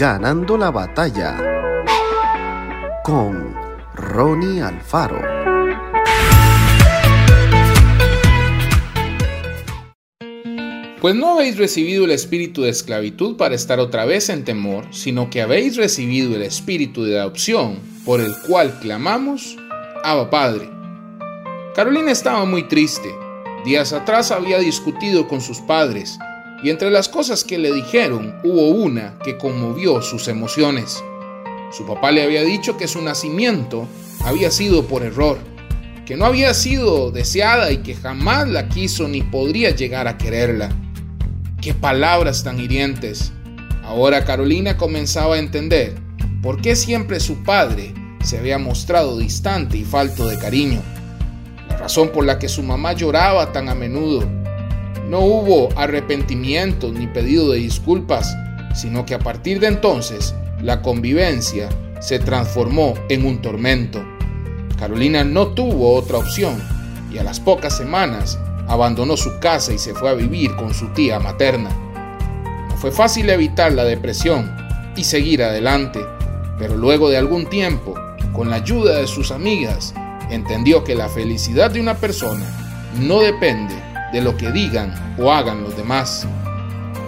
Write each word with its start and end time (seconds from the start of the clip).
Ganando 0.00 0.56
la 0.56 0.70
batalla 0.70 1.36
con 3.04 3.54
Ronnie 3.94 4.62
Alfaro. 4.62 5.20
Pues 11.02 11.14
no 11.14 11.34
habéis 11.34 11.58
recibido 11.58 12.06
el 12.06 12.12
espíritu 12.12 12.62
de 12.62 12.70
esclavitud 12.70 13.36
para 13.36 13.54
estar 13.54 13.78
otra 13.78 14.06
vez 14.06 14.30
en 14.30 14.46
temor, 14.46 14.86
sino 14.90 15.28
que 15.28 15.42
habéis 15.42 15.76
recibido 15.76 16.34
el 16.34 16.44
espíritu 16.44 17.04
de 17.04 17.20
adopción, 17.20 17.78
por 18.06 18.22
el 18.22 18.32
cual 18.48 18.78
clamamos, 18.80 19.58
Abba 20.02 20.30
Padre. 20.30 20.70
Carolina 21.74 22.10
estaba 22.10 22.46
muy 22.46 22.66
triste. 22.68 23.10
Días 23.66 23.92
atrás 23.92 24.30
había 24.30 24.60
discutido 24.60 25.28
con 25.28 25.42
sus 25.42 25.60
padres, 25.60 26.18
y 26.62 26.70
entre 26.70 26.90
las 26.90 27.08
cosas 27.08 27.44
que 27.44 27.58
le 27.58 27.72
dijeron 27.72 28.36
hubo 28.44 28.68
una 28.68 29.18
que 29.24 29.38
conmovió 29.38 30.02
sus 30.02 30.28
emociones. 30.28 31.02
Su 31.72 31.86
papá 31.86 32.10
le 32.10 32.22
había 32.22 32.42
dicho 32.42 32.76
que 32.76 32.88
su 32.88 33.00
nacimiento 33.00 33.86
había 34.24 34.50
sido 34.50 34.86
por 34.86 35.02
error, 35.02 35.38
que 36.04 36.16
no 36.16 36.26
había 36.26 36.52
sido 36.52 37.10
deseada 37.10 37.70
y 37.70 37.78
que 37.78 37.94
jamás 37.94 38.48
la 38.48 38.68
quiso 38.68 39.08
ni 39.08 39.22
podría 39.22 39.70
llegar 39.70 40.08
a 40.08 40.18
quererla. 40.18 40.70
Qué 41.60 41.74
palabras 41.74 42.42
tan 42.42 42.58
hirientes. 42.58 43.32
Ahora 43.84 44.24
Carolina 44.24 44.76
comenzaba 44.76 45.36
a 45.36 45.38
entender 45.38 45.94
por 46.42 46.60
qué 46.60 46.74
siempre 46.74 47.20
su 47.20 47.42
padre 47.42 47.94
se 48.22 48.38
había 48.38 48.58
mostrado 48.58 49.18
distante 49.18 49.76
y 49.76 49.84
falto 49.84 50.26
de 50.26 50.38
cariño. 50.38 50.82
La 51.68 51.78
razón 51.78 52.10
por 52.10 52.26
la 52.26 52.38
que 52.38 52.48
su 52.48 52.62
mamá 52.62 52.92
lloraba 52.92 53.52
tan 53.52 53.68
a 53.68 53.74
menudo. 53.74 54.39
No 55.10 55.18
hubo 55.22 55.70
arrepentimiento 55.74 56.92
ni 56.92 57.08
pedido 57.08 57.50
de 57.50 57.58
disculpas, 57.58 58.32
sino 58.76 59.04
que 59.04 59.14
a 59.14 59.18
partir 59.18 59.58
de 59.58 59.66
entonces 59.66 60.36
la 60.62 60.82
convivencia 60.82 61.68
se 62.00 62.20
transformó 62.20 62.94
en 63.08 63.26
un 63.26 63.42
tormento. 63.42 64.00
Carolina 64.78 65.24
no 65.24 65.48
tuvo 65.48 65.94
otra 65.96 66.18
opción 66.18 66.62
y 67.12 67.18
a 67.18 67.24
las 67.24 67.40
pocas 67.40 67.76
semanas 67.76 68.38
abandonó 68.68 69.16
su 69.16 69.40
casa 69.40 69.72
y 69.72 69.78
se 69.78 69.94
fue 69.94 70.10
a 70.10 70.14
vivir 70.14 70.54
con 70.54 70.74
su 70.74 70.86
tía 70.92 71.18
materna. 71.18 71.70
No 72.68 72.76
fue 72.76 72.92
fácil 72.92 73.30
evitar 73.30 73.72
la 73.72 73.82
depresión 73.82 74.54
y 74.94 75.02
seguir 75.02 75.42
adelante, 75.42 75.98
pero 76.56 76.76
luego 76.76 77.10
de 77.10 77.16
algún 77.16 77.46
tiempo, 77.46 77.96
con 78.32 78.48
la 78.48 78.56
ayuda 78.58 78.98
de 78.98 79.08
sus 79.08 79.32
amigas, 79.32 79.92
entendió 80.30 80.84
que 80.84 80.94
la 80.94 81.08
felicidad 81.08 81.72
de 81.72 81.80
una 81.80 81.96
persona 81.96 82.46
no 83.00 83.18
depende 83.18 83.89
de 84.12 84.20
lo 84.20 84.36
que 84.36 84.50
digan 84.50 84.94
o 85.18 85.32
hagan 85.32 85.62
los 85.62 85.76
demás, 85.76 86.26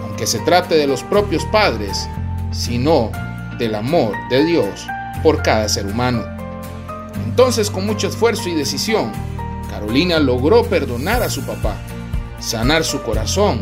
aunque 0.03 0.27
se 0.27 0.39
trate 0.39 0.75
de 0.75 0.87
los 0.87 1.03
propios 1.03 1.45
padres, 1.45 2.07
sino 2.51 3.11
del 3.57 3.75
amor 3.75 4.13
de 4.29 4.45
Dios 4.45 4.87
por 5.21 5.41
cada 5.41 5.67
ser 5.69 5.85
humano. 5.85 6.23
Entonces, 7.25 7.69
con 7.69 7.85
mucho 7.85 8.07
esfuerzo 8.07 8.49
y 8.49 8.55
decisión, 8.55 9.11
Carolina 9.69 10.19
logró 10.19 10.63
perdonar 10.63 11.23
a 11.23 11.29
su 11.29 11.45
papá, 11.45 11.75
sanar 12.39 12.83
su 12.83 13.01
corazón 13.01 13.61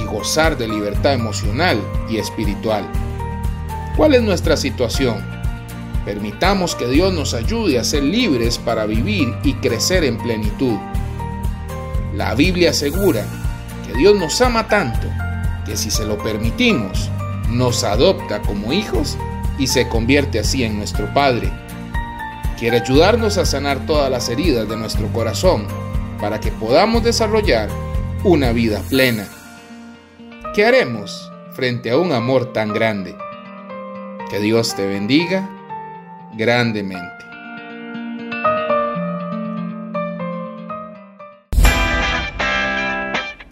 y 0.00 0.04
gozar 0.04 0.58
de 0.58 0.66
libertad 0.66 1.14
emocional 1.14 1.80
y 2.08 2.16
espiritual. 2.16 2.84
¿Cuál 3.96 4.14
es 4.14 4.22
nuestra 4.22 4.56
situación? 4.56 5.24
Permitamos 6.04 6.74
que 6.74 6.88
Dios 6.88 7.14
nos 7.14 7.32
ayude 7.32 7.78
a 7.78 7.84
ser 7.84 8.02
libres 8.02 8.58
para 8.58 8.86
vivir 8.86 9.32
y 9.44 9.54
crecer 9.54 10.04
en 10.04 10.18
plenitud. 10.18 10.76
La 12.16 12.34
Biblia 12.34 12.70
asegura 12.70 13.24
que 13.86 13.96
Dios 13.96 14.16
nos 14.16 14.40
ama 14.40 14.68
tanto 14.68 15.08
que 15.66 15.76
si 15.76 15.90
se 15.90 16.04
lo 16.04 16.18
permitimos, 16.18 17.10
nos 17.48 17.84
adopta 17.84 18.40
como 18.42 18.72
hijos 18.72 19.16
y 19.58 19.66
se 19.66 19.88
convierte 19.88 20.38
así 20.38 20.64
en 20.64 20.76
nuestro 20.76 21.12
Padre 21.14 21.50
quiere 22.58 22.78
ayudarnos 22.78 23.36
a 23.38 23.44
sanar 23.44 23.84
todas 23.86 24.10
las 24.10 24.28
heridas 24.28 24.68
de 24.68 24.76
nuestro 24.76 25.08
corazón 25.08 25.66
para 26.20 26.40
que 26.40 26.50
podamos 26.50 27.02
desarrollar 27.04 27.68
una 28.22 28.52
vida 28.52 28.80
plena. 28.88 29.26
¿Qué 30.54 30.64
haremos 30.64 31.30
frente 31.52 31.90
a 31.90 31.98
un 31.98 32.12
amor 32.12 32.52
tan 32.52 32.72
grande? 32.72 33.14
Que 34.30 34.38
Dios 34.38 34.74
te 34.74 34.86
bendiga 34.86 35.48
grandemente. 36.36 37.23